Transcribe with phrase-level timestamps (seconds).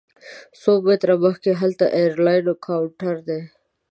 [0.61, 3.41] څو متره مخکې هلته د ایرلاین کاونټر دی.